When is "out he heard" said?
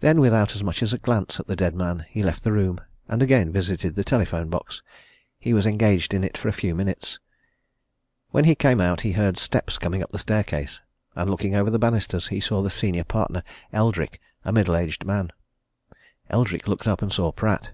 8.82-9.38